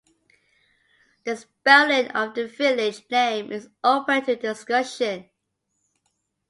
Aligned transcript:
The 1.25 1.35
spelling 1.37 2.07
of 2.07 2.33
the 2.33 2.47
village 2.47 3.05
name 3.11 3.51
is 3.51 3.69
open 3.83 4.25
to 4.25 4.35
discussion. 4.35 5.29